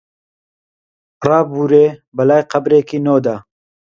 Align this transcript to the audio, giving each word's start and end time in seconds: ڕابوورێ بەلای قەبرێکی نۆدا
ڕابوورێ 1.25 1.85
بەلای 2.17 2.47
قەبرێکی 2.51 2.97
نۆدا 3.05 3.35